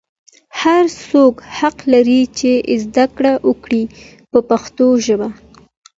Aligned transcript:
هر 0.61 0.83
څوک 1.07 1.35
حق 1.57 1.77
لري 1.93 2.21
چې 2.39 2.51
زده 2.83 3.05
کړه 3.15 3.33
وکړي 3.49 3.83
په 4.31 4.39
پښتو 4.49 4.85
ژبه. 5.05 5.29